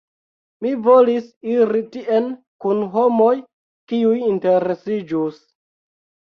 [0.65, 1.27] Mi volis
[1.57, 2.33] iri tien
[2.67, 3.29] kun homoj,
[3.93, 5.41] kiuj interesiĝus.